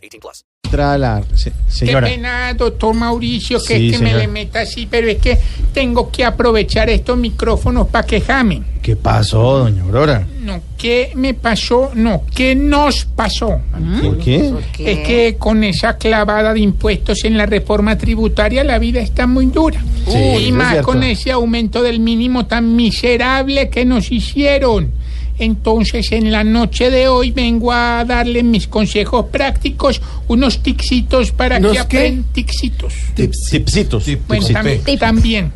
18 0.00 0.20
plus. 0.20 0.44
Tra 0.70 0.96
la 0.96 1.20
se- 1.34 1.50
Qué 1.50 1.56
señora. 1.68 2.06
pena, 2.06 2.54
doctor 2.54 2.94
Mauricio, 2.94 3.58
que 3.60 3.76
Sí, 3.76 3.86
es 3.88 3.92
que 3.96 3.98
me 4.04 4.10
señor. 4.10 4.20
le 4.20 4.28
meta 4.28 4.60
así, 4.60 4.86
pero 4.88 5.08
es 5.08 5.16
que 5.18 5.36
tengo 5.74 6.12
que 6.12 6.24
aprovechar 6.24 6.88
estos 6.90 7.18
micrófonos 7.18 7.88
para 7.88 8.06
que 8.06 8.20
jamen. 8.20 8.64
¿Qué 8.80 8.94
pasó, 8.94 9.58
doña 9.58 9.82
Aurora? 9.82 10.26
No, 10.40 10.60
¿qué 10.78 11.10
me 11.16 11.34
pasó? 11.34 11.90
No, 11.94 12.22
¿qué 12.34 12.54
nos 12.54 13.04
pasó? 13.04 13.60
¿Por 14.00 14.18
qué? 14.18 14.52
Es 14.78 14.98
que 15.00 15.36
con 15.38 15.64
esa 15.64 15.96
clavada 15.98 16.54
de 16.54 16.60
impuestos 16.60 17.24
en 17.24 17.36
la 17.36 17.46
reforma 17.46 17.98
tributaria 17.98 18.62
la 18.62 18.78
vida 18.78 19.00
está 19.00 19.26
muy 19.26 19.46
dura. 19.46 19.82
Sí, 20.06 20.16
y 20.18 20.46
es 20.46 20.52
más 20.52 20.70
cierto. 20.70 20.86
con 20.86 21.02
ese 21.02 21.32
aumento 21.32 21.82
del 21.82 21.98
mínimo 21.98 22.46
tan 22.46 22.76
miserable 22.76 23.68
que 23.70 23.84
nos 23.84 24.12
hicieron. 24.12 24.92
Entonces, 25.40 26.12
en 26.12 26.30
la 26.30 26.44
noche 26.44 26.90
de 26.90 27.08
hoy 27.08 27.30
vengo 27.30 27.72
a 27.72 28.04
darle 28.04 28.42
mis 28.42 28.68
consejos 28.68 29.26
prácticos, 29.32 30.00
unos 30.28 30.62
tixitos 30.62 31.32
para 31.32 31.58
que 31.60 31.78
aprendan. 31.78 32.24
Tixitos. 32.32 32.92
Tipsitos. 33.14 34.04
Bueno, 34.28 34.46
tam- 34.48 34.98
también. 34.98 35.52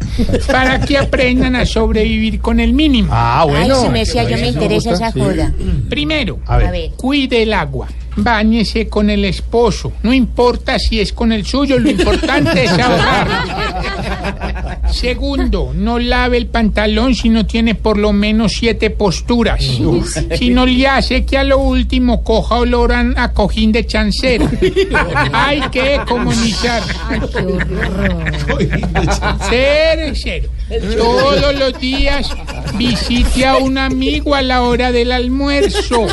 Para 0.46 0.80
que 0.80 0.96
aprendan 0.98 1.54
a 1.54 1.66
sobrevivir 1.66 2.40
con 2.40 2.60
el 2.60 2.72
mínimo. 2.72 3.08
Ah, 3.12 3.44
bueno. 3.46 3.76
Ay, 3.76 3.82
se 3.82 3.88
me 3.90 3.98
decía, 4.00 4.24
yo 4.28 4.36
me 4.38 4.48
interesa 4.48 4.92
esa 4.92 5.12
Sí. 5.12 5.20
joda. 5.20 5.52
Primero, 5.88 6.38
A 6.46 6.56
ver. 6.56 6.90
Cuide 6.96 7.42
el 7.42 7.52
agua. 7.52 7.88
Báñese 8.16 8.86
con 8.88 9.10
el 9.10 9.24
esposo. 9.24 9.92
No 10.04 10.14
importa 10.14 10.78
si 10.78 11.00
es 11.00 11.12
con 11.12 11.32
el 11.32 11.44
suyo, 11.44 11.78
lo 11.80 11.90
importante 11.90 12.64
es 12.64 12.70
ahorrar. 12.78 13.63
Segundo, 14.94 15.72
no 15.74 15.98
lave 15.98 16.36
el 16.36 16.46
pantalón 16.46 17.16
si 17.16 17.28
no 17.28 17.44
tiene 17.46 17.74
por 17.74 17.98
lo 17.98 18.12
menos 18.12 18.52
siete 18.52 18.90
posturas. 18.90 19.60
Si 20.38 20.50
no 20.50 20.66
le 20.66 20.86
hace 20.86 21.24
que 21.24 21.36
a 21.36 21.42
lo 21.42 21.58
último 21.58 22.22
coja 22.22 22.56
olor 22.56 22.92
a, 22.92 23.32
cojín 23.32 23.72
de 23.72 23.84
chancera. 23.86 24.48
Hay 25.32 25.62
que 25.70 26.00
comunizar. 26.06 26.82
Ser 29.50 30.14
cero. 30.16 30.48
Todos 30.96 31.58
los 31.58 31.78
días 31.78 32.30
visite 32.76 33.44
a 33.44 33.56
un 33.58 33.76
amigo 33.76 34.34
a 34.34 34.42
la 34.42 34.62
hora 34.62 34.92
del 34.92 35.12
almuerzo. 35.12 36.06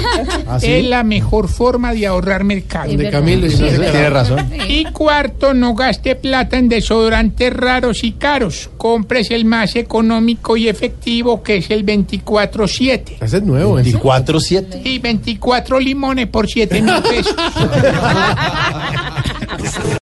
¿Ah, 0.47 0.59
sí? 0.59 0.67
Es 0.67 0.85
la 0.85 1.03
mejor 1.03 1.47
forma 1.47 1.94
de 1.94 2.07
ahorrar 2.07 2.44
mercado. 2.44 2.89
Tiene 2.89 4.09
razón. 4.09 4.52
Y 4.67 4.85
cuarto, 4.85 5.53
no 5.53 5.73
gaste 5.73 6.16
plata 6.16 6.57
en 6.57 6.67
desodorantes 6.67 7.53
raros 7.53 8.03
y 8.03 8.13
caros. 8.13 8.69
Compres 8.77 9.31
el 9.31 9.45
más 9.45 9.75
económico 9.75 10.57
y 10.57 10.67
efectivo 10.67 11.41
que 11.41 11.57
es 11.57 11.72
el 11.72 11.85
24-7. 11.85 13.17
Ese 13.22 13.38
es 13.38 13.44
nuevo, 13.44 13.79
¿eh? 13.79 13.83
24-7. 13.83 14.81
Y 14.83 14.99
24 14.99 15.79
limones 15.79 16.27
por 16.27 16.47
7 16.47 16.81
mil 16.81 17.02
pesos. 17.03 17.35